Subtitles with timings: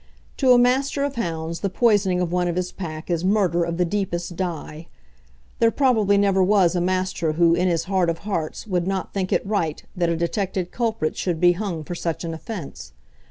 [0.37, 3.77] To a Master of Hounds the poisoning of one of his pack is murder of
[3.77, 4.87] the deepest dye.
[5.59, 9.31] There probably never was a Master who in his heart of hearts would not think
[9.31, 12.93] it right that a detected culprit should be hung for such an offence.